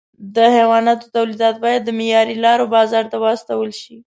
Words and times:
د 0.35 0.37
حیواناتو 0.55 1.05
تولیدات 1.15 1.55
باید 1.63 1.81
له 1.87 1.93
معیاري 1.99 2.35
لارو 2.43 2.65
بازار 2.75 3.05
ته 3.11 3.17
واستول 3.23 3.69
شي. 3.81 3.95